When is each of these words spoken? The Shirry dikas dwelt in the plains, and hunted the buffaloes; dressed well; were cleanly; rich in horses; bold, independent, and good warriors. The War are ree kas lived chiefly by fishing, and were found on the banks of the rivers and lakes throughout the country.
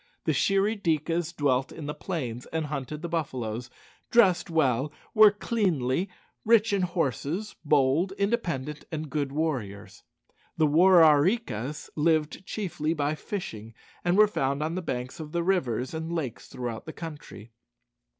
The 0.23 0.31
Shirry 0.33 0.81
dikas 0.81 1.31
dwelt 1.31 1.71
in 1.71 1.85
the 1.85 1.93
plains, 1.93 2.47
and 2.47 2.65
hunted 2.65 3.03
the 3.03 3.07
buffaloes; 3.07 3.69
dressed 4.09 4.49
well; 4.49 4.91
were 5.13 5.29
cleanly; 5.29 6.09
rich 6.43 6.73
in 6.73 6.81
horses; 6.81 7.55
bold, 7.63 8.11
independent, 8.13 8.83
and 8.91 9.11
good 9.11 9.31
warriors. 9.31 10.01
The 10.57 10.65
War 10.65 11.03
are 11.03 11.21
ree 11.21 11.37
kas 11.37 11.91
lived 11.95 12.47
chiefly 12.47 12.95
by 12.95 13.13
fishing, 13.13 13.75
and 14.03 14.17
were 14.17 14.25
found 14.27 14.63
on 14.63 14.73
the 14.73 14.81
banks 14.81 15.19
of 15.19 15.33
the 15.33 15.43
rivers 15.43 15.93
and 15.93 16.11
lakes 16.11 16.47
throughout 16.47 16.87
the 16.87 16.93
country. 16.93 17.51